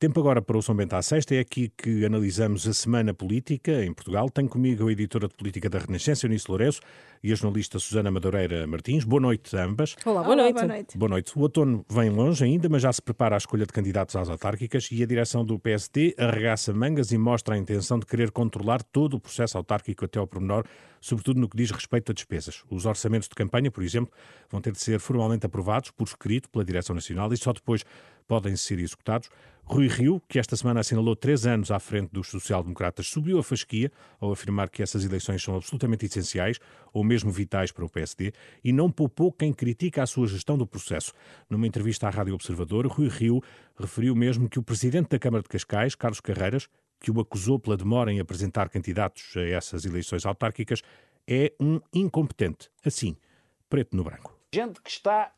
Tempo 0.00 0.20
agora 0.20 0.40
para 0.40 0.56
o 0.56 0.62
São 0.62 0.76
Bento 0.76 0.94
à 0.94 1.02
Sexta. 1.02 1.34
É 1.34 1.40
aqui 1.40 1.72
que 1.76 2.04
analisamos 2.04 2.68
a 2.68 2.72
semana 2.72 3.12
política 3.12 3.84
em 3.84 3.92
Portugal. 3.92 4.30
Tenho 4.30 4.48
comigo 4.48 4.86
a 4.86 4.92
editora 4.92 5.26
de 5.26 5.34
política 5.34 5.68
da 5.68 5.80
Renascença, 5.80 6.24
Eunice 6.24 6.48
Lourenço, 6.48 6.80
e 7.20 7.32
a 7.32 7.34
jornalista 7.34 7.80
Susana 7.80 8.08
Madureira 8.08 8.64
Martins. 8.64 9.02
Boa 9.02 9.20
noite 9.20 9.56
a 9.56 9.64
ambas. 9.64 9.96
Olá, 10.06 10.22
boa 10.22 10.36
noite. 10.36 10.52
Olá, 10.52 10.62
boa 10.62 10.74
noite. 10.76 10.98
Boa 10.98 11.08
noite. 11.08 11.32
O 11.36 11.40
outono 11.40 11.84
vem 11.90 12.10
longe 12.10 12.44
ainda, 12.44 12.68
mas 12.68 12.82
já 12.82 12.92
se 12.92 13.02
prepara 13.02 13.34
a 13.34 13.38
escolha 13.38 13.66
de 13.66 13.72
candidatos 13.72 14.14
às 14.14 14.28
autárquicas 14.28 14.88
e 14.92 15.02
a 15.02 15.06
direção 15.06 15.44
do 15.44 15.58
PSD 15.58 16.14
arregaça 16.16 16.72
mangas 16.72 17.10
e 17.10 17.18
mostra 17.18 17.56
a 17.56 17.58
intenção 17.58 17.98
de 17.98 18.06
querer 18.06 18.30
controlar 18.30 18.84
todo 18.84 19.14
o 19.14 19.20
processo 19.20 19.58
autárquico 19.58 20.04
até 20.04 20.20
ao 20.20 20.28
pormenor, 20.28 20.64
sobretudo 21.00 21.40
no 21.40 21.48
que 21.48 21.56
diz 21.56 21.72
respeito 21.72 22.12
a 22.12 22.14
despesas. 22.14 22.62
Os 22.70 22.86
orçamentos 22.86 23.28
de 23.28 23.34
campanha, 23.34 23.68
por 23.68 23.82
exemplo, 23.82 24.12
vão 24.48 24.60
ter 24.60 24.70
de 24.70 24.78
ser 24.78 25.00
formalmente 25.00 25.44
aprovados 25.44 25.90
por 25.90 26.04
escrito 26.04 26.48
pela 26.50 26.64
Direção 26.64 26.94
Nacional 26.94 27.32
e 27.32 27.36
só 27.36 27.52
depois 27.52 27.84
podem 28.28 28.54
ser 28.54 28.78
executados. 28.78 29.28
Rui 29.70 29.86
Rio, 29.86 30.22
que 30.26 30.38
esta 30.38 30.56
semana 30.56 30.80
assinalou 30.80 31.14
três 31.14 31.44
anos 31.44 31.70
à 31.70 31.78
frente 31.78 32.10
dos 32.10 32.28
social-democratas, 32.28 33.06
subiu 33.06 33.38
a 33.38 33.42
fasquia 33.42 33.92
ao 34.18 34.32
afirmar 34.32 34.70
que 34.70 34.82
essas 34.82 35.04
eleições 35.04 35.42
são 35.42 35.54
absolutamente 35.54 36.06
essenciais, 36.06 36.58
ou 36.90 37.04
mesmo 37.04 37.30
vitais 37.30 37.70
para 37.70 37.84
o 37.84 37.88
PSD, 37.88 38.32
e 38.64 38.72
não 38.72 38.90
poupou 38.90 39.30
quem 39.30 39.52
critica 39.52 40.02
a 40.02 40.06
sua 40.06 40.26
gestão 40.26 40.56
do 40.56 40.66
processo. 40.66 41.12
Numa 41.50 41.66
entrevista 41.66 42.06
à 42.06 42.10
Rádio 42.10 42.34
Observador, 42.34 42.86
Rui 42.86 43.08
Rio 43.08 43.42
referiu 43.78 44.16
mesmo 44.16 44.48
que 44.48 44.58
o 44.58 44.62
presidente 44.62 45.10
da 45.10 45.18
Câmara 45.18 45.42
de 45.42 45.50
Cascais, 45.50 45.94
Carlos 45.94 46.20
Carreiras, 46.20 46.66
que 46.98 47.10
o 47.10 47.20
acusou 47.20 47.58
pela 47.58 47.76
demora 47.76 48.10
em 48.10 48.20
apresentar 48.20 48.70
candidatos 48.70 49.36
a 49.36 49.42
essas 49.42 49.84
eleições 49.84 50.24
autárquicas, 50.24 50.82
é 51.26 51.52
um 51.60 51.78
incompetente. 51.92 52.70
Assim, 52.82 53.18
preto 53.68 53.94
no 53.94 54.02
branco. 54.02 54.34
Gente 54.50 54.80
que 54.80 54.88
está 54.88 55.30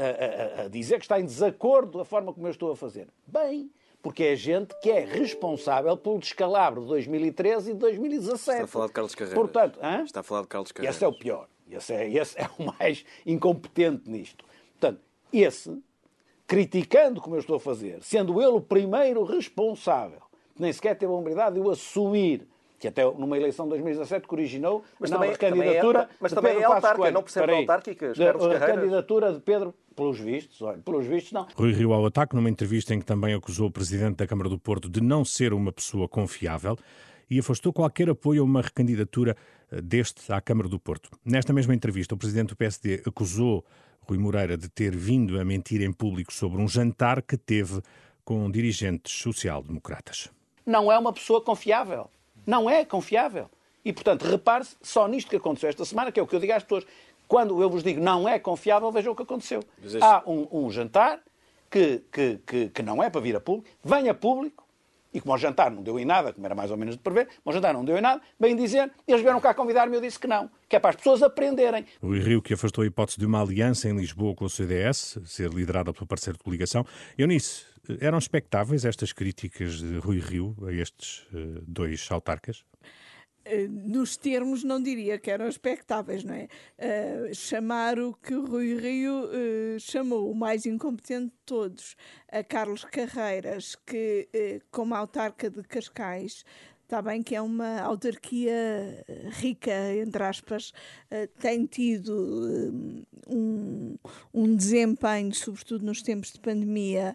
a, 0.00 0.62
a, 0.62 0.64
a, 0.64 0.68
dizer 0.68 0.98
que 0.98 1.04
está 1.04 1.20
em 1.20 1.24
desacordo 1.24 1.98
da 1.98 2.04
forma 2.04 2.32
como 2.32 2.46
eu 2.46 2.50
estou 2.50 2.70
a 2.72 2.76
fazer. 2.76 3.08
Bem, 3.26 3.70
porque 4.02 4.22
é 4.24 4.36
gente 4.36 4.74
que 4.80 4.90
é 4.90 5.04
responsável 5.04 5.96
pelo 5.96 6.18
descalabro 6.18 6.82
de 6.82 6.88
2013 6.88 7.70
e 7.70 7.74
de 7.74 7.80
2017. 7.80 8.38
Está 8.38 8.64
a 8.64 8.66
falar 8.66 8.86
de 8.86 8.92
Carlos 8.92 9.14
Carreiras. 9.14 9.40
Portanto, 9.40 9.78
hã? 9.82 10.02
Está 10.04 10.20
a 10.20 10.22
falar 10.22 10.42
de 10.42 10.48
Carlos 10.48 10.72
Carreiras. 10.72 10.96
Esse 10.96 11.04
é 11.04 11.08
o 11.08 11.12
pior. 11.12 11.48
Esse 11.70 11.92
é, 11.92 12.08
esse 12.08 12.38
é 12.40 12.48
o 12.58 12.64
mais 12.64 13.04
incompetente 13.26 14.08
nisto. 14.08 14.44
Portanto, 14.78 15.00
esse, 15.32 15.82
criticando 16.46 17.20
como 17.20 17.36
eu 17.36 17.40
estou 17.40 17.56
a 17.56 17.60
fazer, 17.60 18.02
sendo 18.02 18.40
ele 18.40 18.52
o 18.52 18.60
primeiro 18.60 19.22
responsável, 19.24 20.22
que 20.54 20.62
nem 20.62 20.72
sequer 20.72 20.96
teve 20.96 21.12
a 21.12 21.16
humildade 21.16 21.56
de 21.56 21.60
o 21.60 21.70
assumir, 21.70 22.46
que 22.78 22.86
até 22.88 23.04
numa 23.04 23.36
eleição 23.36 23.66
de 23.66 23.70
2017 23.70 24.26
que 24.28 24.34
originou 24.34 24.84
mas 25.00 25.10
não, 25.10 25.18
também, 25.18 25.34
a 25.34 25.36
candidatura 25.38 26.00
também 26.00 26.14
é, 26.14 26.16
mas 26.20 26.30
de 26.30 26.34
também 26.36 26.52
Pedro 26.52 26.64
é 26.64 26.68
Passos 26.68 26.74
autárquica, 26.84 26.98
Coelho. 27.02 27.14
não 27.14 27.22
percebe 27.22 27.44
Espera 27.44 27.58
aí. 27.58 27.62
autárquicas, 27.62 28.18
Da- 28.18 28.24
Carlos 28.26 28.44
A 28.44 28.48
Carreiras. 28.58 28.76
candidatura 28.80 29.32
de 29.32 29.40
Pedro, 29.40 29.74
pelos 29.96 30.18
vistos, 30.20 30.62
olha, 30.62 30.78
pelos 30.78 31.06
vistos 31.06 31.32
não. 31.32 31.46
Rui 31.56 31.72
Rio 31.72 31.92
ao 31.92 32.06
ataque 32.06 32.36
numa 32.36 32.48
entrevista 32.48 32.94
em 32.94 33.00
que 33.00 33.04
também 33.06 33.34
acusou 33.34 33.66
o 33.66 33.70
presidente 33.70 34.16
da 34.18 34.26
Câmara 34.26 34.48
do 34.48 34.58
Porto 34.58 34.88
de 34.88 35.00
não 35.00 35.24
ser 35.24 35.52
uma 35.52 35.72
pessoa 35.72 36.08
confiável 36.08 36.76
e 37.28 37.38
afastou 37.38 37.72
qualquer 37.72 38.08
apoio 38.08 38.42
a 38.42 38.44
uma 38.44 38.62
recandidatura 38.62 39.36
eh, 39.72 39.80
deste 39.82 40.32
à 40.32 40.40
Câmara 40.40 40.68
do 40.68 40.78
Porto. 40.78 41.10
Nesta 41.24 41.52
mesma 41.52 41.74
entrevista, 41.74 42.14
o 42.14 42.18
presidente 42.18 42.50
do 42.50 42.56
PSD 42.56 43.02
acusou 43.06 43.64
Rui 44.02 44.16
Moreira 44.18 44.56
de 44.56 44.68
ter 44.70 44.96
vindo 44.96 45.38
a 45.38 45.44
mentir 45.44 45.82
em 45.82 45.92
público 45.92 46.32
sobre 46.32 46.62
um 46.62 46.68
jantar 46.68 47.20
que 47.20 47.36
teve 47.36 47.82
com 48.24 48.48
dirigentes 48.50 49.12
social-democratas. 49.12 50.30
não 50.64 50.90
é 50.92 50.98
uma 50.98 51.12
pessoa 51.12 51.40
confiável. 51.42 52.08
Não 52.48 52.70
é 52.70 52.82
confiável. 52.82 53.50
E, 53.84 53.92
portanto, 53.92 54.22
repare-se 54.22 54.74
só 54.80 55.06
nisto 55.06 55.28
que 55.28 55.36
aconteceu 55.36 55.68
esta 55.68 55.84
semana, 55.84 56.10
que 56.10 56.18
é 56.18 56.22
o 56.22 56.26
que 56.26 56.34
eu 56.34 56.40
digo 56.40 56.54
às 56.54 56.62
pessoas. 56.62 56.86
Quando 57.28 57.60
eu 57.60 57.68
vos 57.68 57.82
digo 57.82 58.00
não 58.00 58.26
é 58.26 58.38
confiável, 58.38 58.90
vejam 58.90 59.12
o 59.12 59.16
que 59.16 59.22
aconteceu. 59.22 59.62
Há 60.00 60.22
um, 60.26 60.48
um 60.50 60.70
jantar 60.70 61.20
que, 61.70 62.02
que, 62.10 62.40
que, 62.46 62.68
que 62.70 62.82
não 62.82 63.02
é 63.02 63.10
para 63.10 63.20
vir 63.20 63.36
a 63.36 63.40
público, 63.40 63.68
vem 63.84 64.08
a 64.08 64.14
público, 64.14 64.64
e 65.12 65.20
como 65.20 65.34
o 65.34 65.38
jantar 65.38 65.70
não 65.70 65.82
deu 65.82 65.98
em 65.98 66.04
nada, 66.04 66.32
como 66.32 66.46
era 66.46 66.54
mais 66.54 66.70
ou 66.70 66.76
menos 66.76 66.96
de 66.96 67.02
prever, 67.02 67.26
como 67.42 67.50
o 67.50 67.52
jantar 67.52 67.72
não 67.72 67.84
deu 67.84 67.96
em 67.96 68.00
nada, 68.00 68.20
bem 68.38 68.54
dizer, 68.54 68.90
eles 69.06 69.22
vieram 69.22 69.40
cá 69.40 69.54
convidar-me 69.54 69.94
e 69.94 69.96
eu 69.96 70.00
disse 70.00 70.18
que 70.18 70.26
não, 70.26 70.50
que 70.68 70.76
é 70.76 70.78
para 70.78 70.90
as 70.90 70.96
pessoas 70.96 71.22
aprenderem. 71.22 71.84
Rui 72.02 72.20
Rio, 72.20 72.42
que 72.42 72.54
afastou 72.54 72.82
a 72.82 72.86
hipótese 72.86 73.18
de 73.18 73.26
uma 73.26 73.42
aliança 73.42 73.88
em 73.88 73.96
Lisboa 73.96 74.34
com 74.34 74.44
o 74.44 74.50
CDS, 74.50 75.18
ser 75.24 75.50
liderada 75.50 75.92
pelo 75.92 76.06
parceiro 76.06 76.38
de 76.38 76.44
coligação. 76.44 76.84
Eunice, 77.16 77.64
eram 78.00 78.18
expectáveis 78.18 78.84
estas 78.84 79.12
críticas 79.12 79.78
de 79.78 79.98
Rui 79.98 80.18
Rio 80.18 80.54
a 80.66 80.72
estes 80.72 81.26
eh, 81.34 81.62
dois 81.66 82.06
autarcas? 82.10 82.64
Eh, 83.50 83.66
Nos 83.68 84.16
termos, 84.16 84.62
não 84.62 84.80
diria 84.82 85.18
que 85.18 85.30
eram 85.30 85.48
expectáveis, 85.48 86.22
não 86.22 86.34
é? 86.34 86.48
Eh, 86.76 87.30
chamar 87.32 87.98
o 87.98 88.12
que 88.14 88.34
o 88.34 88.44
Rui 88.44 88.74
Rio 88.76 89.28
eh, 89.32 89.78
chamou 89.78 90.30
o 90.30 90.34
mais 90.34 90.66
incompetente 90.66 91.26
de 91.26 91.38
todos, 91.46 91.96
a 92.30 92.42
Carlos 92.44 92.84
Carreiras, 92.84 93.74
que, 93.86 94.28
eh, 94.32 94.60
como 94.70 94.94
autarca 94.94 95.48
de 95.50 95.62
Cascais, 95.62 96.44
está 96.88 97.02
bem 97.02 97.22
que 97.22 97.34
é 97.34 97.42
uma 97.42 97.82
autarquia 97.82 98.50
eh, 98.50 99.28
rica, 99.28 99.94
entre 99.94 100.22
aspas, 100.22 100.72
eh, 101.10 101.28
tem 101.38 101.66
tido 101.66 102.14
eh, 102.48 103.04
um, 103.28 103.94
um 104.32 104.56
desempenho, 104.56 105.34
sobretudo 105.34 105.84
nos 105.84 106.00
tempos 106.00 106.32
de 106.32 106.40
pandemia, 106.40 107.14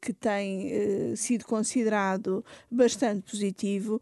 que 0.00 0.12
tem 0.12 1.14
sido 1.14 1.44
considerado 1.44 2.44
bastante 2.70 3.30
positivo. 3.30 4.00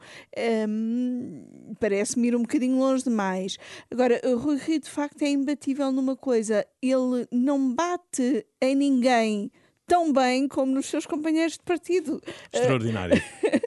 Hum, 0.69 1.74
Parece-me 1.78 2.28
ir 2.28 2.36
um 2.36 2.42
bocadinho 2.42 2.78
longe 2.78 3.04
demais. 3.04 3.58
Agora, 3.90 4.20
Rui 4.36 4.56
Rio, 4.56 4.80
de 4.80 4.88
facto, 4.88 5.22
é 5.22 5.28
imbatível 5.28 5.90
numa 5.92 6.16
coisa: 6.16 6.64
ele 6.80 7.26
não 7.32 7.74
bate 7.74 8.46
em 8.60 8.74
ninguém 8.74 9.50
tão 9.90 10.12
bem 10.12 10.46
como 10.46 10.70
nos 10.70 10.86
seus 10.86 11.04
companheiros 11.04 11.54
de 11.54 11.64
partido. 11.64 12.22
Extraordinário. 12.52 13.20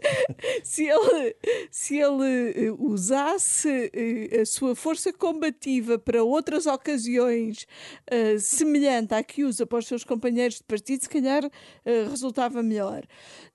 se 0.64 0.88
ele, 0.88 1.36
se 1.70 1.98
ele 1.98 2.68
eh, 2.68 2.72
usasse 2.80 3.92
eh, 3.94 4.40
a 4.40 4.46
sua 4.46 4.74
força 4.74 5.12
combativa 5.12 6.00
para 6.00 6.24
outras 6.24 6.66
ocasiões 6.66 7.68
eh, 8.08 8.40
semelhante 8.40 9.14
à 9.14 9.22
que 9.22 9.44
usa 9.44 9.66
para 9.66 9.80
os 9.80 9.86
seus 9.86 10.06
companheiros 10.06 10.60
de 10.60 10.64
partido, 10.64 11.02
se 11.02 11.10
calhar 11.10 11.44
eh, 11.84 12.08
resultava 12.10 12.64
melhor. 12.64 13.04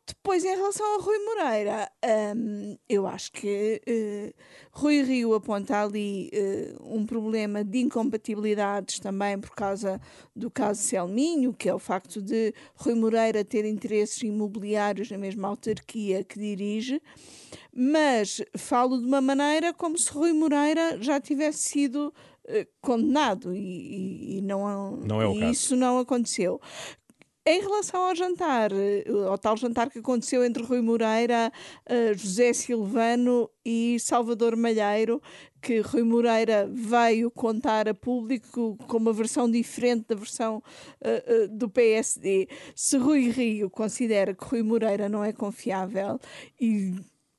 Depois, 0.08 0.42
em 0.42 0.56
relação 0.56 0.86
ao 0.94 1.00
Rui 1.02 1.18
Moreira, 1.18 1.86
hum, 2.34 2.78
eu 2.88 3.06
acho 3.06 3.30
que 3.30 3.78
eh, 3.86 4.32
Rui 4.72 5.02
Rio 5.02 5.34
aponta 5.34 5.82
ali 5.82 6.30
eh, 6.32 6.74
um 6.80 7.04
problema 7.04 7.62
de 7.62 7.80
incompatibilidades 7.80 8.98
também 9.00 9.38
por 9.38 9.50
causa 9.50 10.00
do 10.34 10.50
caso 10.50 10.80
Selminho, 10.82 11.52
que 11.52 11.68
é 11.68 11.74
o 11.74 11.78
facto 11.78 12.22
de 12.22 12.54
Rui 12.74 12.94
Moreira 12.94 13.44
ter 13.44 13.66
interesses 13.66 14.22
imobiliários 14.22 15.10
na 15.10 15.18
mesma 15.18 15.48
autarquia 15.48 16.24
que 16.24 16.38
dirige, 16.38 17.02
mas 17.70 18.42
falo 18.56 18.98
de 18.98 19.04
uma 19.04 19.20
maneira 19.20 19.74
como 19.74 19.98
se 19.98 20.10
Rui 20.10 20.32
Moreira 20.32 20.96
já 21.02 21.20
tivesse 21.20 21.68
sido 21.68 22.14
eh, 22.46 22.66
condenado 22.80 23.54
e, 23.54 24.38
e- 24.38 24.40
não, 24.40 24.96
Não 24.96 25.20
é 25.20 25.50
isso 25.50 25.76
não 25.76 25.98
aconteceu. 25.98 26.58
Em 27.50 27.62
relação 27.62 28.02
ao 28.02 28.14
jantar, 28.14 28.70
eh, 28.72 29.06
ao 29.26 29.38
tal 29.38 29.56
jantar 29.56 29.88
que 29.88 30.00
aconteceu 30.00 30.44
entre 30.44 30.62
Rui 30.62 30.82
Moreira, 30.82 31.50
eh, 31.86 32.12
José 32.12 32.52
Silvano 32.52 33.48
e 33.64 33.98
Salvador 34.00 34.54
Malheiro, 34.54 35.18
que 35.62 35.80
Rui 35.80 36.02
Moreira 36.02 36.68
veio 36.70 37.30
contar 37.30 37.88
a 37.88 37.94
público 37.94 38.76
com 38.86 38.98
uma 38.98 39.14
versão 39.14 39.50
diferente 39.50 40.08
da 40.08 40.14
versão 40.14 40.62
eh, 41.00 41.46
do 41.50 41.70
PSD. 41.70 42.48
Se 42.74 42.98
Rui 42.98 43.30
Rio 43.30 43.70
considera 43.70 44.34
que 44.34 44.44
Rui 44.44 44.62
Moreira 44.62 45.08
não 45.08 45.24
é 45.24 45.32
confiável 45.32 46.20
e 46.60 46.92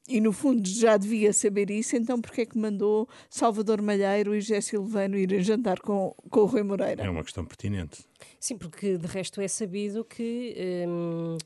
e 0.10 0.20
no 0.20 0.32
fundo 0.34 0.68
já 0.68 0.98
devia 0.98 1.32
saber 1.32 1.70
isso, 1.70 1.96
então 1.96 2.20
porquê 2.20 2.42
é 2.42 2.46
que 2.46 2.58
mandou 2.58 3.08
Salvador 3.30 3.82
Malheiro 3.82 4.34
e 4.36 4.42
José 4.42 4.60
Silvano 4.60 5.16
irem 5.18 5.42
jantar 5.42 5.80
com, 5.80 6.16
com 6.30 6.40
o 6.42 6.46
Rui 6.46 6.64
Moreira? 6.64 7.04
É 7.04 7.10
uma 7.10 7.24
questão 7.24 7.46
pertinente. 7.46 8.04
Sim, 8.40 8.58
porque 8.58 8.98
de 8.98 9.08
resto 9.08 9.40
é 9.40 9.48
sabido 9.48 10.04
que 10.04 10.56
hum, 10.88 11.38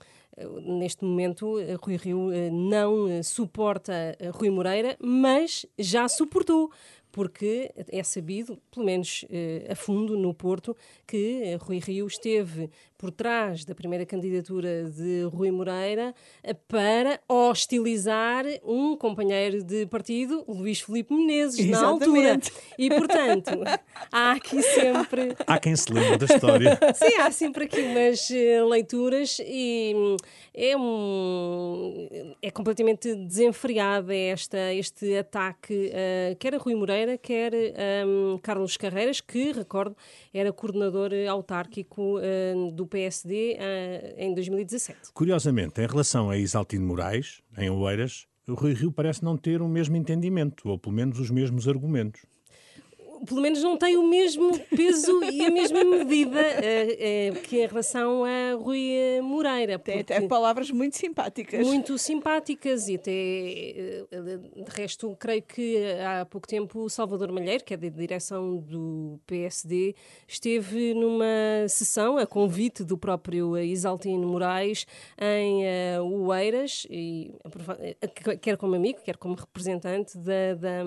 neste 0.80 1.04
momento 1.04 1.60
eh, 1.60 1.76
Rui 1.82 1.98
Rio 1.98 2.32
eh, 2.32 2.50
não 2.50 3.08
eh, 3.08 3.22
suporta 3.22 3.94
eh, 3.94 4.30
Rui 4.32 4.50
Moreira, 4.50 4.98
mas 5.00 5.66
já 5.78 6.08
suportou. 6.08 6.72
Porque 7.12 7.72
é 7.90 8.02
sabido, 8.02 8.60
pelo 8.72 8.88
menos 8.88 9.24
eh, 9.30 9.68
a 9.70 9.76
fundo 9.76 10.18
no 10.18 10.34
Porto, 10.34 10.76
que 11.06 11.42
eh, 11.44 11.56
Rui 11.58 11.78
Rio 11.78 12.08
esteve 12.08 12.72
por 13.04 13.12
trás 13.12 13.66
da 13.66 13.76
primeira 13.76 14.06
candidatura 14.06 14.86
de 14.86 15.24
Rui 15.24 15.52
Moreira 15.52 16.16
para 16.70 17.20
hostilizar 17.28 18.46
um 18.64 18.96
companheiro 18.96 19.62
de 19.62 19.86
partido, 19.88 20.46
Luís 20.48 20.80
Filipe 20.80 21.14
Menezes, 21.14 21.66
na 21.66 21.84
altura. 21.84 22.20
Exatamente. 22.20 22.54
E, 22.80 22.90
portanto, 22.90 23.50
há 24.10 24.32
aqui 24.32 24.62
sempre 24.62 25.36
Há 25.46 25.60
quem 25.60 25.76
se 25.76 25.92
lembre 25.92 26.18
da 26.18 26.34
história. 26.34 26.80
Sim, 26.96 27.16
há 27.20 27.30
sempre 27.30 27.66
aqui 27.66 27.82
umas 27.82 28.32
eh, 28.32 28.64
leituras 28.64 29.38
e 29.46 29.94
hum, 29.94 30.16
é 30.54 30.78
um. 30.78 32.36
é 32.42 32.50
completamente 32.52 33.14
desenfreada 33.16 34.16
esta, 34.16 34.74
este 34.74 35.18
ataque, 35.18 35.92
uh, 35.92 36.36
quer 36.38 36.56
a 36.56 36.58
Rui 36.58 36.76
Moreira, 36.76 37.18
quer 37.18 37.52
um, 38.08 38.38
Carlos 38.38 38.78
Carreiras, 38.78 39.20
que, 39.20 39.52
recordo, 39.52 39.98
era 40.34 40.54
coordenador 40.54 41.12
autárquico 41.28 42.20
uh, 42.20 42.72
do 42.72 42.93
PSD 42.94 43.58
uh, 43.58 44.14
em 44.18 44.36
2017. 44.36 45.12
Curiosamente, 45.14 45.82
em 45.82 45.88
relação 45.88 46.30
a 46.30 46.38
Isaltino 46.38 46.86
Moraes, 46.86 47.42
em 47.58 47.68
Oeiras, 47.68 48.28
o 48.48 48.54
Rui 48.54 48.74
Rio 48.74 48.92
parece 48.92 49.24
não 49.24 49.36
ter 49.36 49.64
o 49.64 49.68
mesmo 49.68 49.96
entendimento, 49.96 50.70
ou 50.70 50.78
pelo 50.78 50.96
menos 50.96 51.20
os 51.20 51.32
mesmos 51.32 51.68
argumentos 51.68 52.22
pelo 53.26 53.42
menos 53.42 53.62
não 53.62 53.78
tem 53.78 53.98
o 53.98 54.04
mesmo 54.04 54.58
peso 54.76 55.24
e 55.24 55.46
a 55.46 55.50
mesma 55.50 55.84
medida 55.84 56.40
uh, 56.40 57.38
uh, 57.38 57.42
que 57.42 57.62
em 57.62 57.68
relação 57.68 58.24
a 58.24 58.56
Rui 58.56 58.92
eh, 58.92 59.22
Moreira. 59.22 59.80
Tem 59.80 60.02
até 60.02 60.22
palavras 60.22 60.72
muito 60.72 60.98
simpáticas. 60.98 61.66
Muito 61.66 61.98
simpáticas 61.98 62.88
e 62.88 62.96
até, 62.96 64.06
uh, 64.12 64.64
de 64.64 64.72
resto, 64.72 65.16
creio 65.20 65.42
que 65.42 65.78
há 66.06 66.26
pouco 66.26 66.48
tempo 66.48 66.82
o 66.82 66.90
Salvador 66.90 67.32
Malheiro, 67.32 67.64
que 67.64 67.74
é 67.74 67.78
da 67.78 67.90
direção 67.90 68.58
do 68.58 69.20
PSD, 69.26 69.96
esteve 70.28 70.94
numa 70.94 71.26
sessão 71.68 72.18
a 72.18 72.26
convite 72.26 72.84
do 72.84 72.98
próprio 72.98 73.58
Isaltino 73.58 74.28
Moraes 74.28 74.86
em 75.20 75.64
uh, 76.00 76.28
Oeiras, 76.28 76.86
e, 76.90 77.32
quer 78.42 78.58
como 78.58 78.76
amigo, 78.76 79.00
quer 79.04 79.18
como 79.18 79.36
representante 79.36 80.18
da, 80.18 80.54
da 80.56 80.84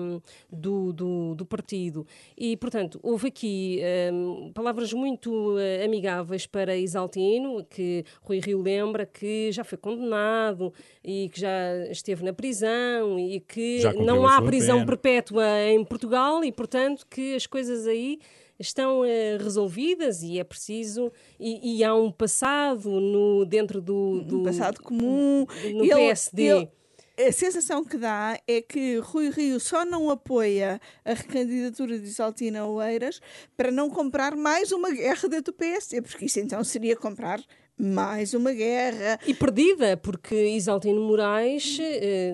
do, 0.51 0.93
do, 0.93 1.35
do 1.35 1.45
partido. 1.45 2.05
E, 2.35 2.57
portanto, 2.57 2.99
houve 3.03 3.27
aqui 3.27 3.79
um, 4.11 4.51
palavras 4.53 4.93
muito 4.93 5.31
uh, 5.31 5.85
amigáveis 5.85 6.45
para 6.45 6.75
Isaltino, 6.75 7.63
que 7.69 8.03
Rui 8.21 8.39
Rio 8.39 8.61
lembra 8.61 9.05
que 9.05 9.51
já 9.51 9.63
foi 9.63 9.77
condenado 9.77 10.73
e 11.03 11.29
que 11.29 11.39
já 11.39 11.87
esteve 11.91 12.23
na 12.23 12.33
prisão 12.33 13.19
e 13.19 13.39
que 13.39 13.81
não 14.03 14.27
há 14.27 14.41
prisão 14.41 14.77
pena. 14.77 14.85
perpétua 14.87 15.45
em 15.69 15.83
Portugal 15.83 16.43
e, 16.43 16.51
portanto, 16.51 17.05
que 17.09 17.35
as 17.35 17.47
coisas 17.47 17.87
aí 17.87 18.19
estão 18.59 19.01
uh, 19.01 19.37
resolvidas 19.39 20.23
e 20.23 20.39
é 20.39 20.43
preciso 20.43 21.11
e, 21.39 21.77
e, 21.77 21.83
há 21.83 21.93
um 21.93 22.11
passado 22.11 22.89
no 22.89 23.45
dentro 23.45 23.79
do, 23.79 24.21
do 24.21 24.39
um 24.39 24.43
passado 24.43 24.81
comum 24.81 25.45
no 25.73 25.83
ele, 25.83 25.95
PSD 25.95 26.43
ele, 26.43 26.69
a 27.17 27.31
sensação 27.31 27.83
que 27.83 27.97
dá 27.97 28.39
é 28.47 28.61
que 28.61 28.97
Rui 28.97 29.29
Rio 29.29 29.59
só 29.59 29.83
não 29.83 30.09
apoia 30.09 30.79
a 31.03 31.13
recandidatura 31.13 31.97
de 31.97 32.05
Isaltina 32.05 32.65
Oeiras 32.65 33.19
para 33.55 33.71
não 33.71 33.89
comprar 33.89 34.35
mais 34.35 34.71
uma 34.71 34.91
guerra 34.91 35.27
dentro 35.27 35.51
do 35.51 35.57
PSD, 35.57 36.01
porque 36.01 36.25
isso 36.25 36.39
então 36.39 36.63
seria 36.63 36.95
comprar 36.95 37.41
mais 37.77 38.33
uma 38.33 38.51
guerra. 38.53 39.19
E 39.27 39.33
perdida, 39.33 39.95
porque 39.97 40.35
Isaltino 40.35 41.01
Moraes, 41.01 41.77
eh, 41.79 42.33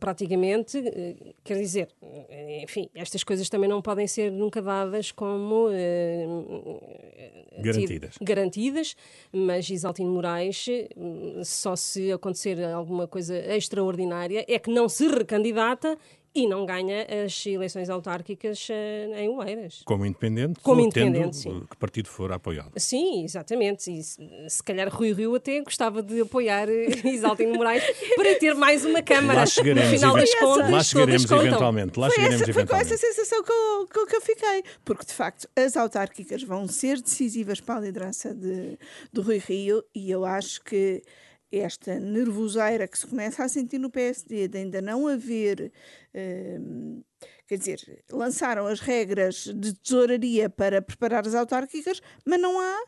praticamente, 0.00 0.78
eh, 0.78 1.14
quer 1.44 1.58
dizer, 1.58 1.88
eh, 2.02 2.62
enfim, 2.64 2.88
estas 2.94 3.22
coisas 3.22 3.48
também 3.50 3.68
não 3.68 3.82
podem 3.82 4.06
ser 4.06 4.32
nunca 4.32 4.62
dadas 4.62 5.12
como 5.12 5.68
garantidas. 7.58 8.14
garantidas, 8.20 8.96
mas 9.30 9.68
Isaltino 9.68 10.10
Moraes, 10.10 10.66
só 11.44 11.76
se 11.76 12.10
acontecer 12.10 12.62
alguma 12.64 13.06
coisa 13.06 13.36
extraordinária, 13.54 14.44
é 14.48 14.58
que 14.58 14.70
não 14.70 14.88
se 14.88 15.06
recandidata 15.06 15.98
e 16.36 16.46
não 16.46 16.66
ganha 16.66 17.06
as 17.24 17.46
eleições 17.46 17.88
autárquicas 17.88 18.68
uh, 18.68 19.14
em 19.16 19.28
Oeiras. 19.30 19.80
Como 19.84 20.04
independente, 20.04 20.60
Como 20.60 20.82
independente, 20.82 21.36
sim. 21.36 21.62
que 21.70 21.76
partido 21.76 22.08
for 22.08 22.30
apoiado. 22.30 22.72
Sim, 22.76 23.24
exatamente. 23.24 23.90
E 23.90 24.02
se, 24.02 24.20
se 24.48 24.62
calhar 24.62 24.88
Rui 24.94 25.12
Rio 25.14 25.34
até 25.34 25.60
gostava 25.62 26.02
de 26.02 26.20
apoiar 26.20 26.68
Isaltino 27.04 27.54
Moraes 27.54 27.82
para 28.16 28.38
ter 28.38 28.54
mais 28.54 28.84
uma 28.84 29.02
Câmara. 29.02 29.40
Lá 29.40 29.46
chegaremos, 29.46 29.90
no 29.90 29.96
final 29.98 30.16
das 30.16 30.34
contas, 30.34 30.70
lá 30.70 30.82
chegaremos 30.82 31.30
eventualmente. 31.30 31.98
Lá 31.98 32.08
foi, 32.08 32.16
chegaremos 32.16 32.42
essa, 32.42 32.50
eventualmente. 32.50 32.88
foi 32.88 32.96
com 32.98 33.06
essa 33.06 33.14
sensação 33.14 33.42
que 33.42 33.52
eu, 33.52 33.86
que, 33.86 34.06
que 34.06 34.16
eu 34.16 34.20
fiquei. 34.20 34.64
Porque, 34.84 35.06
de 35.06 35.12
facto, 35.12 35.48
as 35.56 35.76
autárquicas 35.76 36.42
vão 36.42 36.66
ser 36.68 37.00
decisivas 37.00 37.60
para 37.60 37.76
a 37.76 37.80
liderança 37.80 38.34
de, 38.34 38.78
do 39.12 39.22
Rui 39.22 39.38
Rio 39.38 39.82
e 39.94 40.10
eu 40.10 40.24
acho 40.24 40.62
que 40.62 41.02
esta 41.52 41.98
nervoseira 42.00 42.88
que 42.88 42.98
se 42.98 43.06
começa 43.06 43.44
a 43.44 43.48
sentir 43.48 43.78
no 43.78 43.90
PSD 43.90 44.48
de 44.48 44.58
ainda 44.58 44.82
não 44.82 45.06
haver, 45.06 45.72
hum, 46.14 47.02
quer 47.46 47.58
dizer, 47.58 48.04
lançaram 48.10 48.66
as 48.66 48.80
regras 48.80 49.44
de 49.54 49.74
tesouraria 49.74 50.50
para 50.50 50.82
preparar 50.82 51.26
as 51.26 51.34
autárquicas, 51.34 52.00
mas 52.24 52.40
não 52.40 52.60
há 52.60 52.82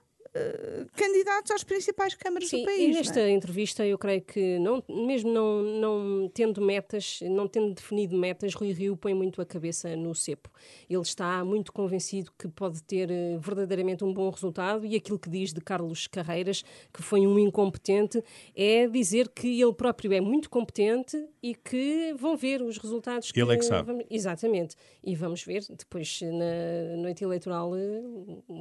candidatos 0.95 1.51
às 1.53 1.65
principais 1.65 2.15
câmaras 2.15 2.49
Sim, 2.49 2.61
do 2.61 2.65
país. 2.65 2.81
E 2.81 2.99
nesta 2.99 3.21
é? 3.21 3.31
entrevista, 3.31 3.87
eu 3.87 3.99
creio 3.99 4.23
que, 4.23 4.59
não, 4.59 4.83
mesmo 4.89 5.31
não, 5.31 5.63
não 5.63 6.29
tendo 6.29 6.61
metas, 6.61 7.21
não 7.23 7.47
tendo 7.47 7.75
definido 7.75 8.17
metas, 8.17 8.55
Rui 8.55 8.73
Rio 8.73 8.97
põe 8.97 9.15
muito 9.15 9.41
a 9.41 9.47
cabeça 9.47 9.95
no 9.97 10.15
cepo. 10.15 10.51
Ele 10.89 11.03
está 11.03 11.45
muito 11.45 11.73
convencido 11.73 12.33
que 12.39 12.49
pode 12.49 12.83
ter 12.83 13.11
eh, 13.11 13.39
verdadeiramente 13.39 14.05
um 14.05 14.13
bom 14.13 14.31
resultado 14.31 14.85
e 14.85 14.97
aquilo 14.97 15.19
que 15.19 15.29
diz 15.29 15.53
de 15.53 15.61
Carlos 15.61 16.07
Carreiras, 16.07 16.65
que 16.93 17.03
foi 17.03 17.27
um 17.27 17.39
incompetente, 17.39 18.23
é 18.55 18.87
dizer 18.87 19.29
que 19.29 19.61
ele 19.61 19.73
próprio 19.73 20.13
é 20.13 20.21
muito 20.21 20.51
competente 20.51 21.17
e 21.43 21.55
que 21.55 22.15
vão 22.19 22.37
ver 22.37 22.63
os 22.63 22.79
resultados. 22.79 23.31
Ele 23.35 23.47
que, 23.47 23.53
é 23.53 23.57
que 23.57 23.65
sabe. 23.65 23.87
Vamos, 23.87 24.05
exatamente. 24.11 24.77
E 25.03 25.15
vamos 25.15 25.43
ver, 25.43 25.65
depois 25.71 26.21
na 26.23 26.97
noite 27.03 27.25
eleitoral 27.25 27.77
eh, 27.77 28.03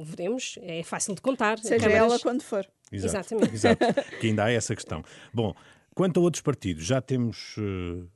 veremos. 0.04 0.58
É 0.62 0.82
fácil 0.82 1.14
de 1.14 1.20
contar. 1.20 1.58
Seja 1.68 1.88
câmaras... 1.88 2.12
ela 2.12 2.18
quando 2.20 2.42
for. 2.42 2.66
Exato, 2.92 3.34
Exatamente. 3.34 3.54
Exato. 3.54 3.86
que 4.20 4.26
ainda 4.26 4.44
há 4.44 4.50
essa 4.50 4.74
questão. 4.74 5.04
Bom, 5.32 5.54
quanto 5.94 6.20
a 6.20 6.22
outros 6.22 6.42
partidos, 6.42 6.84
já 6.84 7.00
temos 7.00 7.56
uh, 7.58 8.08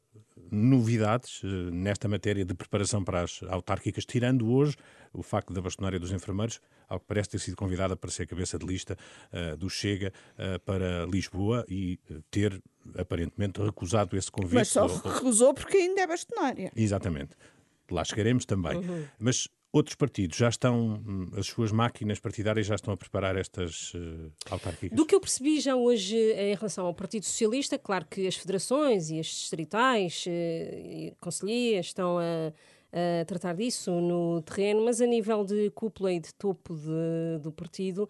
novidades 0.50 1.42
uh, 1.42 1.46
nesta 1.70 2.08
matéria 2.08 2.44
de 2.44 2.54
preparação 2.54 3.04
para 3.04 3.22
as 3.22 3.42
autárquicas, 3.48 4.04
tirando 4.04 4.50
hoje 4.50 4.76
o 5.12 5.22
facto 5.22 5.52
da 5.52 5.60
bastonária 5.60 5.98
dos 5.98 6.10
enfermeiros, 6.10 6.60
ao 6.88 6.98
que 6.98 7.06
parece 7.06 7.30
ter 7.30 7.38
sido 7.38 7.56
convidada 7.56 7.96
para 7.96 8.10
ser 8.10 8.26
cabeça 8.26 8.58
de 8.58 8.66
lista 8.66 8.96
uh, 9.32 9.56
do 9.56 9.68
Chega 9.68 10.12
para 10.64 11.06
Lisboa 11.06 11.64
e 11.68 11.98
ter 12.30 12.62
aparentemente 12.96 13.60
recusado 13.62 14.16
esse 14.16 14.30
convite. 14.30 14.54
Mas 14.54 14.68
só 14.68 14.86
recusou 14.86 15.54
porque 15.54 15.76
ainda 15.76 16.00
é 16.00 16.06
bastonária. 16.06 16.72
Exatamente. 16.74 17.36
Lá 17.90 18.04
chegaremos 18.04 18.44
também. 18.44 18.78
Uhum. 18.78 19.04
Mas 19.18 19.48
Outros 19.72 19.96
partidos 19.96 20.36
já 20.36 20.50
estão, 20.50 21.02
hum, 21.06 21.30
as 21.34 21.46
suas 21.46 21.72
máquinas 21.72 22.20
partidárias 22.20 22.66
já 22.66 22.74
estão 22.74 22.92
a 22.92 22.96
preparar 22.96 23.36
estas 23.36 23.94
uh? 23.94 24.30
Do 24.94 25.06
que 25.06 25.14
eu 25.14 25.20
percebi 25.20 25.60
já 25.60 25.74
hoje 25.74 26.14
em 26.14 26.54
relação 26.54 26.84
ao 26.84 26.92
Partido 26.92 27.24
Socialista, 27.24 27.78
claro 27.78 28.04
que 28.04 28.26
as 28.26 28.36
federações 28.36 29.08
e 29.10 29.18
as 29.18 29.26
distritais 29.26 30.26
uh, 30.26 30.30
e 30.30 31.14
conselheiras 31.18 31.86
estão 31.86 32.18
a 32.18 32.52
a 32.92 33.24
tratar 33.24 33.54
disso 33.54 33.90
no 33.90 34.42
terreno, 34.42 34.84
mas 34.84 35.00
a 35.00 35.06
nível 35.06 35.44
de 35.44 35.70
cúpula 35.70 36.12
e 36.12 36.20
de 36.20 36.34
topo 36.34 36.74
de, 36.74 37.38
do 37.40 37.50
partido, 37.50 38.08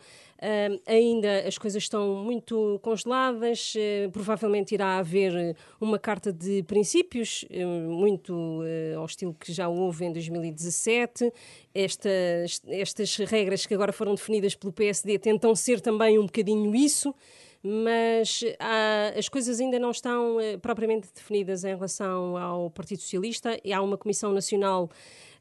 ainda 0.87 1.47
as 1.47 1.57
coisas 1.57 1.83
estão 1.83 2.17
muito 2.17 2.81
congeladas. 2.83 3.75
Uh, 3.75 4.11
provavelmente 4.11 4.75
irá 4.75 4.99
haver 4.99 5.57
uma 5.81 5.99
carta 5.99 6.33
de 6.33 6.65
princípios, 6.65 7.45
uh, 7.45 7.91
muito 7.91 8.63
ao 8.97 9.07
estilo 9.07 9.35
que 9.35 9.53
já 9.53 9.69
houve 9.69 10.05
em 10.05 10.13
2017. 10.13 11.33
Estas, 11.73 12.61
estas 12.67 13.17
regras 13.19 13.65
que 13.65 13.75
agora 13.75 13.93
foram 13.93 14.15
definidas 14.15 14.55
pelo 14.55 14.73
PSD 14.73 15.19
tentam 15.19 15.55
ser 15.55 15.81
também 15.81 16.19
um 16.19 16.27
bocadinho 16.27 16.75
isso 16.75 17.15
mas 17.63 18.43
há, 18.59 19.13
as 19.17 19.29
coisas 19.29 19.61
ainda 19.61 19.79
não 19.79 19.91
estão 19.91 20.41
eh, 20.41 20.57
propriamente 20.57 21.09
definidas 21.15 21.63
em 21.63 21.75
relação 21.75 22.37
ao 22.37 22.71
Partido 22.71 23.01
Socialista. 23.01 23.59
E 23.65 23.73
há 23.73 23.81
uma 23.81 23.97
Comissão 23.97 24.33
Nacional 24.33 24.91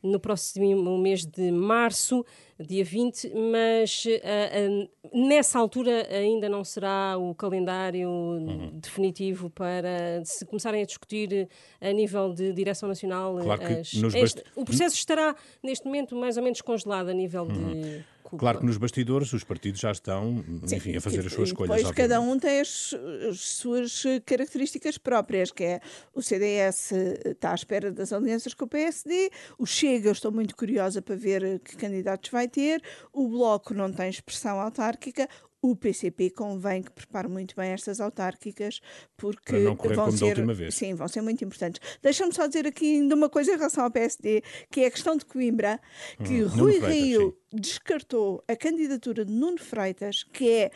no 0.04 0.20
próximo 0.20 0.98
mês 0.98 1.26
de 1.26 1.52
março, 1.52 2.26
dia 2.60 2.84
20, 2.84 3.32
mas 3.52 4.06
uh, 4.06 5.10
uh, 5.10 5.28
nessa 5.28 5.60
altura 5.60 6.08
ainda 6.10 6.48
não 6.50 6.64
será 6.64 7.18
o 7.18 7.34
calendário 7.36 8.10
uhum. 8.10 8.72
definitivo 8.74 9.50
para 9.50 10.24
se 10.24 10.46
começarem 10.46 10.82
a 10.82 10.86
discutir 10.86 11.48
a 11.80 11.92
nível 11.92 12.34
de 12.34 12.54
direção 12.54 12.88
nacional. 12.90 13.38
Claro 13.38 13.62
as, 13.64 13.94
este, 14.16 14.44
o 14.56 14.66
processo 14.66 14.96
estará 14.96 15.36
neste 15.64 15.86
momento 15.86 16.16
mais 16.16 16.38
ou 16.38 16.44
menos 16.44 16.62
congelado 16.62 17.10
a 17.10 17.14
nível 17.14 17.44
uhum. 17.44 17.82
de 17.82 18.04
Claro 18.38 18.60
que 18.60 18.66
nos 18.66 18.78
bastidores 18.78 19.34
os 19.34 19.44
partidos 19.44 19.82
já 19.82 19.92
estão, 19.92 20.44
Sim, 20.66 20.76
enfim, 20.78 20.96
a 20.96 21.02
fazer 21.02 21.20
as 21.26 21.34
suas 21.34 21.50
escolhas. 21.50 21.76
Depois 21.76 21.96
cada 21.96 22.22
um 22.22 22.40
tem 22.40 22.62
as, 22.62 22.96
as, 23.30 23.40
suas 23.40 24.04
características 24.26 24.98
próprias, 24.98 25.52
que 25.52 25.64
é 25.64 25.82
o 26.16 26.22
CDS 26.22 26.94
está 27.26 27.52
à 27.52 27.56
espera 27.56 27.92
das 27.92 28.14
alianças 28.14 28.54
com 28.54 28.66
o 28.66 28.68
PSD, 28.68 29.30
o 29.58 29.66
Chega, 29.66 29.91
eu 30.04 30.12
estou 30.12 30.32
muito 30.32 30.56
curiosa 30.56 31.02
para 31.02 31.16
ver 31.16 31.60
que 31.60 31.76
candidatos 31.76 32.30
vai 32.30 32.48
ter, 32.48 32.82
o 33.12 33.28
Bloco 33.28 33.74
não 33.74 33.92
tem 33.92 34.10
expressão 34.10 34.60
autárquica, 34.60 35.28
o 35.62 35.76
PCP 35.76 36.32
convém 36.32 36.82
que 36.82 36.92
prepare 36.92 37.28
muito 37.28 37.56
bem 37.56 37.72
estas 37.72 38.02
autárquicas, 38.02 38.82
porque 39.16 39.64
vão 39.94 40.12
ser, 40.12 40.72
sim, 40.72 40.96
vão 40.96 41.08
ser 41.08 41.22
muito 41.22 41.44
importantes. 41.46 41.80
Deixa-me 42.02 42.34
só 42.34 42.48
dizer 42.48 42.66
aqui 42.66 42.96
ainda 42.96 43.14
uma 43.14 43.30
coisa 43.30 43.52
em 43.52 43.58
relação 43.58 43.84
ao 43.84 43.92
PSD, 43.92 44.42
que 44.72 44.82
é 44.82 44.88
a 44.88 44.92
questão 44.92 45.16
de 45.16 45.24
Coimbra, 45.26 45.80
que 46.26 46.44
hum, 46.44 46.48
Rui 46.48 46.80
Freitas, 46.80 46.94
Rio 46.96 47.38
sim. 47.52 47.60
descartou 47.62 48.44
a 48.48 48.56
candidatura 48.56 49.24
de 49.24 49.32
Nuno 49.32 49.60
Freitas, 49.60 50.24
que 50.24 50.50
é 50.50 50.72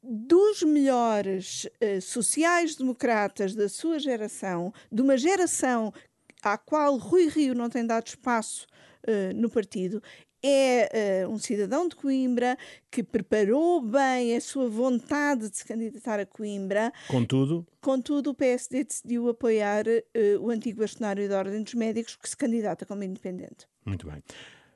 dos 0.00 0.62
melhores 0.62 1.64
uh, 1.64 2.00
sociais-democratas 2.00 3.54
da 3.54 3.68
sua 3.68 3.98
geração, 3.98 4.72
de 4.92 5.02
uma 5.02 5.16
geração 5.16 5.92
à 6.44 6.58
qual 6.58 6.96
Rui 6.96 7.28
Rio 7.28 7.54
não 7.54 7.70
tem 7.70 7.86
dado 7.86 8.06
espaço 8.06 8.66
uh, 9.08 9.34
no 9.34 9.48
partido, 9.48 10.02
é 10.44 11.24
uh, 11.26 11.30
um 11.30 11.38
cidadão 11.38 11.88
de 11.88 11.96
Coimbra 11.96 12.58
que 12.90 13.02
preparou 13.02 13.80
bem 13.80 14.36
a 14.36 14.40
sua 14.42 14.68
vontade 14.68 15.48
de 15.48 15.56
se 15.56 15.64
candidatar 15.64 16.20
a 16.20 16.26
Coimbra. 16.26 16.92
Contudo, 17.08 17.66
contudo 17.80 18.30
o 18.30 18.34
PSD 18.34 18.84
decidiu 18.84 19.30
apoiar 19.30 19.86
uh, 19.86 20.40
o 20.40 20.50
antigo 20.50 20.80
bastonário 20.80 21.26
da 21.28 21.38
Ordem 21.38 21.62
dos 21.62 21.72
Médicos 21.72 22.16
que 22.16 22.28
se 22.28 22.36
candidata 22.36 22.84
como 22.84 23.02
independente. 23.02 23.66
Muito 23.86 24.06
bem. 24.06 24.22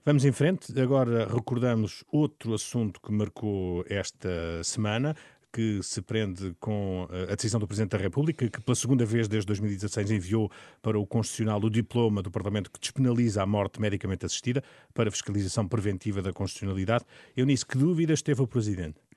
Vamos 0.06 0.24
em 0.24 0.32
frente. 0.32 0.80
Agora 0.80 1.26
recordamos 1.26 2.02
outro 2.10 2.54
assunto 2.54 2.98
que 2.98 3.12
marcou 3.12 3.84
esta 3.90 4.64
semana 4.64 5.14
que 5.52 5.82
se 5.82 6.02
prende 6.02 6.54
com 6.60 7.08
eh, 7.10 7.32
a 7.32 7.34
decisão 7.34 7.58
do 7.58 7.66
Presidente 7.66 7.92
da 7.92 7.98
República, 7.98 8.48
que 8.48 8.60
pela 8.60 8.74
segunda 8.74 9.04
vez 9.04 9.28
desde 9.28 9.46
2016 9.46 10.10
enviou 10.10 10.50
para 10.82 10.98
o 10.98 11.06
Constitucional 11.06 11.60
o 11.62 11.70
diploma 11.70 12.22
do 12.22 12.30
Parlamento 12.30 12.70
que 12.70 12.80
despenaliza 12.80 13.42
a 13.42 13.46
morte 13.46 13.80
medicamente 13.80 14.26
assistida 14.26 14.62
para 14.94 15.10
fiscalização 15.10 15.66
preventiva 15.66 16.20
da 16.20 16.32
constitucionalidade. 16.32 17.04
Eu 17.36 17.46
nisso, 17.46 17.66
que 17.66 17.78
dúvidas 17.78 18.22
teve 18.22 18.42
o 18.42 18.46
Presidente? 18.46 19.07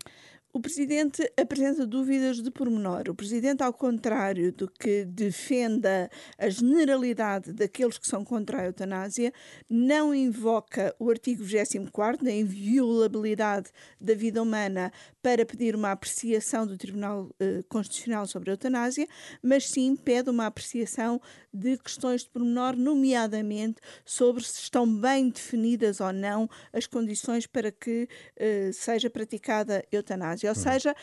O 0.54 0.60
Presidente 0.60 1.32
apresenta 1.40 1.88
dúvidas 1.88 2.42
de 2.42 2.52
pormenor. 2.52 3.04
O 3.08 3.16
Presidente, 3.16 3.64
ao 3.64 3.72
contrário 3.72 4.52
do 4.52 4.70
que 4.70 5.06
defenda 5.06 6.10
a 6.38 6.50
generalidade 6.50 7.54
daqueles 7.54 7.98
que 7.98 8.06
são 8.06 8.26
contra 8.26 8.60
a 8.60 8.66
eutanásia, 8.66 9.32
não 9.70 10.14
invoca 10.14 10.94
o 11.00 11.10
artigo 11.10 11.42
24 11.42 12.26
da 12.26 12.34
inviolabilidade 12.34 13.70
da 14.00 14.14
vida 14.14 14.42
humana 14.42 14.92
para 15.22 15.46
pedir 15.46 15.74
uma 15.74 15.92
apreciação 15.92 16.68
do 16.68 16.78
Tribunal 16.78 17.30
eh, 17.40 17.64
Constitucional 17.70 18.28
sobre 18.28 18.50
a 18.50 18.54
eutanásia, 18.54 19.08
mas 19.42 19.70
sim 19.70 19.96
pede 19.96 20.30
uma 20.30 20.48
apreciação 20.48 21.22
de 21.54 21.78
questões 21.78 22.24
de 22.24 22.30
pormenor, 22.30 22.76
nomeadamente 22.76 23.80
sobre 24.04 24.44
se 24.44 24.60
estão 24.60 24.86
bem 25.00 25.30
definidas 25.30 26.02
ou 26.02 26.12
não 26.12 26.50
as 26.74 26.88
condições 26.88 27.48
para 27.48 27.72
que 27.72 28.10
eh, 28.36 28.72
seja 28.74 29.10
praticada 29.10 29.86
eutanásia. 29.92 30.41
Ou 30.48 30.56
uhum. 30.56 30.62
seja, 30.62 30.96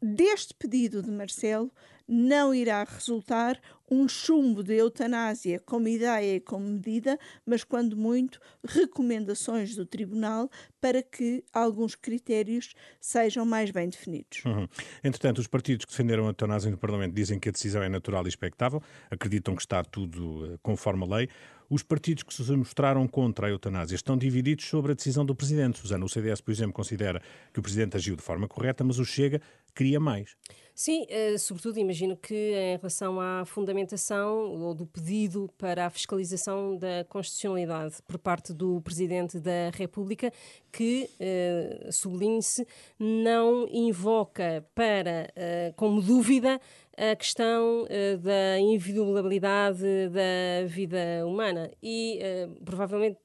deste 0.00 0.54
pedido 0.54 1.02
de 1.02 1.10
Marcelo 1.10 1.70
não 2.08 2.54
irá 2.54 2.84
resultar 2.84 3.60
um 3.90 4.08
chumbo 4.08 4.62
de 4.62 4.74
eutanásia 4.74 5.60
como 5.60 5.88
ideia 5.88 6.36
e 6.36 6.40
como 6.40 6.66
medida, 6.66 7.18
mas, 7.44 7.64
quando 7.64 7.96
muito, 7.96 8.40
recomendações 8.64 9.74
do 9.74 9.86
Tribunal 9.86 10.50
para 10.80 11.02
que 11.02 11.42
alguns 11.52 11.94
critérios 11.94 12.74
sejam 13.00 13.44
mais 13.44 13.70
bem 13.70 13.88
definidos. 13.88 14.44
Uhum. 14.44 14.68
Entretanto, 15.02 15.38
os 15.38 15.46
partidos 15.46 15.86
que 15.86 15.92
defenderam 15.92 16.24
a 16.24 16.28
eutanásia 16.28 16.70
no 16.70 16.78
Parlamento 16.78 17.14
dizem 17.14 17.38
que 17.38 17.48
a 17.48 17.52
decisão 17.52 17.82
é 17.82 17.88
natural 17.88 18.24
e 18.26 18.28
expectável, 18.28 18.82
acreditam 19.10 19.54
que 19.54 19.62
está 19.62 19.82
tudo 19.82 20.54
uh, 20.54 20.58
conforme 20.62 21.04
a 21.04 21.16
lei. 21.16 21.28
Os 21.70 21.82
partidos 21.82 22.22
que 22.22 22.32
se 22.32 22.50
mostraram 22.52 23.06
contra 23.06 23.46
a 23.46 23.50
eutanásia 23.50 23.94
estão 23.94 24.16
divididos 24.16 24.66
sobre 24.66 24.92
a 24.92 24.94
decisão 24.94 25.24
do 25.24 25.34
Presidente. 25.34 25.78
Susana, 25.78 26.02
o 26.02 26.08
CDS, 26.08 26.40
por 26.40 26.50
exemplo, 26.50 26.72
considera 26.72 27.20
que 27.52 27.60
o 27.60 27.62
Presidente 27.62 27.94
agiu 27.94 28.16
de 28.16 28.22
forma 28.22 28.48
correta, 28.48 28.82
mas 28.82 28.98
o 28.98 29.04
Chega 29.04 29.42
queria 29.78 30.00
mais. 30.00 30.34
Sim, 30.74 31.06
uh, 31.10 31.36
sobretudo 31.38 31.78
imagino 31.78 32.16
que 32.16 32.34
em 32.34 32.76
relação 32.76 33.20
à 33.20 33.44
fundamentação 33.44 34.52
ou 34.52 34.74
do 34.74 34.86
pedido 34.86 35.50
para 35.58 35.86
a 35.86 35.90
fiscalização 35.90 36.76
da 36.76 37.04
constitucionalidade 37.08 37.96
por 38.06 38.16
parte 38.16 38.52
do 38.52 38.80
Presidente 38.80 39.40
da 39.40 39.70
República, 39.74 40.32
que, 40.70 41.10
uh, 41.18 41.92
sublinhe-se, 41.92 42.64
não 42.96 43.66
invoca 43.68 44.64
para, 44.72 45.28
uh, 45.36 45.74
como 45.74 46.00
dúvida, 46.00 46.60
a 46.98 47.14
questão 47.14 47.84
uh, 47.84 48.18
da 48.18 48.58
inviolabilidade 48.58 50.08
da 50.08 50.66
vida 50.66 51.24
humana 51.24 51.70
e 51.80 52.18
uh, 52.18 52.64
provavelmente 52.64 53.16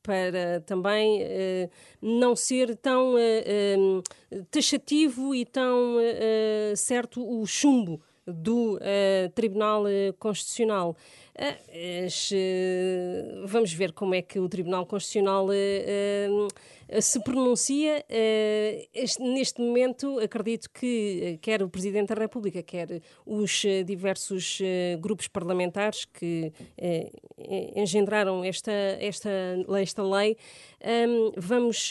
para 0.00 0.60
também 0.64 1.22
uh, 1.22 1.70
não 2.00 2.36
ser 2.36 2.76
tão 2.76 3.14
taxativo 4.50 5.34
e 5.34 5.44
tão 5.44 5.96
certo 6.76 7.26
o 7.26 7.44
chumbo 7.46 8.00
do 8.26 8.78
Tribunal 9.34 9.84
Constitucional. 10.18 10.96
Vamos 13.46 13.72
ver 13.72 13.92
como 13.92 14.14
é 14.14 14.22
que 14.22 14.38
o 14.38 14.48
Tribunal 14.48 14.86
Constitucional 14.86 15.48
eh, 16.88 17.00
se 17.00 17.20
pronuncia. 17.20 18.04
Eh, 18.08 18.88
neste 19.20 19.60
momento, 19.60 20.18
acredito 20.20 20.70
que 20.70 21.20
eh, 21.22 21.38
quer 21.40 21.62
o 21.62 21.68
Presidente 21.68 22.14
da 22.14 22.20
República, 22.20 22.62
quer 22.62 23.02
os 23.24 23.62
diversos 23.84 24.58
grupos 25.00 25.28
parlamentares 25.28 26.04
que 26.04 26.52
engendraram 27.74 28.44
esta, 28.44 28.72
esta, 29.00 29.30
esta 29.78 30.02
lei, 30.02 30.36
ehm, 30.80 31.32
vamos, 31.36 31.90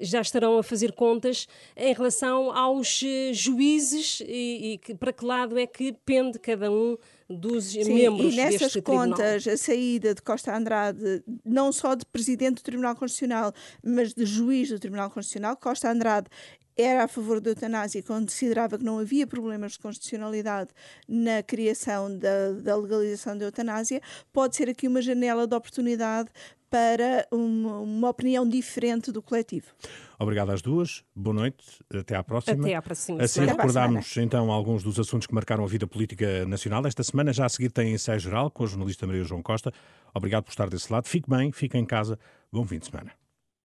já 0.00 0.20
estarão 0.20 0.58
a 0.58 0.62
fazer 0.62 0.92
contas 0.92 1.46
em 1.76 1.92
relação 1.92 2.52
aos 2.52 3.02
juízes 3.32 4.20
e, 4.20 4.78
e 4.88 4.94
para 4.94 5.12
que 5.12 5.24
lado 5.24 5.58
é 5.58 5.66
que 5.66 5.92
pende 6.04 6.38
cada 6.38 6.70
um 6.70 6.96
dos 7.30 7.66
Sim, 7.66 7.94
membros 7.94 8.34
e 8.34 8.36
nessas 8.36 8.74
contas, 8.76 9.44
tribunal. 9.44 9.54
a 9.54 9.56
saída 9.56 10.14
de 10.14 10.22
Costa 10.22 10.56
Andrade, 10.56 11.22
não 11.44 11.72
só 11.72 11.94
de 11.94 12.04
presidente 12.04 12.56
do 12.56 12.62
Tribunal 12.62 12.96
Constitucional, 12.96 13.52
mas 13.84 14.12
de 14.12 14.26
juiz 14.26 14.68
do 14.68 14.78
Tribunal 14.78 15.10
Constitucional, 15.10 15.56
Costa 15.56 15.90
Andrade 15.90 16.28
era 16.76 17.04
a 17.04 17.08
favor 17.08 17.40
da 17.40 17.50
eutanásia, 17.50 18.02
considerava 18.02 18.78
que 18.78 18.84
não 18.84 18.98
havia 18.98 19.26
problemas 19.26 19.72
de 19.72 19.78
constitucionalidade 19.80 20.70
na 21.06 21.42
criação 21.42 22.16
da, 22.16 22.52
da 22.52 22.76
legalização 22.76 23.36
da 23.36 23.44
eutanásia, 23.44 24.00
pode 24.32 24.56
ser 24.56 24.68
aqui 24.68 24.88
uma 24.88 25.02
janela 25.02 25.46
de 25.46 25.54
oportunidade 25.54 26.30
para 26.70 27.26
uma, 27.32 27.80
uma, 27.80 28.08
opinião 28.08 28.48
diferente 28.48 29.10
do 29.10 29.20
coletivo. 29.20 29.66
Obrigado 30.18 30.50
às 30.52 30.62
duas, 30.62 31.02
boa 31.14 31.34
noite, 31.34 31.64
até 31.92 32.14
à 32.14 32.22
próxima. 32.22 32.64
Até 32.64 32.74
à 32.74 32.82
próxima. 32.82 33.22
Assim 33.22 33.44
recordámos 33.44 34.16
então 34.16 34.52
alguns 34.52 34.82
dos 34.82 34.98
assuntos 34.98 35.26
que 35.26 35.34
marcaram 35.34 35.64
a 35.64 35.66
vida 35.66 35.86
política 35.86 36.46
nacional. 36.46 36.86
Esta 36.86 37.02
semana, 37.02 37.32
já 37.32 37.46
a 37.46 37.48
seguir, 37.48 37.70
tem 37.70 37.92
ensaio 37.92 38.20
geral 38.20 38.50
com 38.50 38.62
a 38.62 38.66
jornalista 38.66 39.06
Maria 39.06 39.24
João 39.24 39.42
Costa. 39.42 39.72
Obrigado 40.14 40.44
por 40.44 40.50
estar 40.50 40.68
desse 40.70 40.92
lado. 40.92 41.08
Fique 41.08 41.28
bem, 41.28 41.50
fique 41.50 41.76
em 41.76 41.84
casa. 41.84 42.18
Bom 42.52 42.64
fim 42.64 42.78
de 42.78 42.86
semana. 42.86 43.19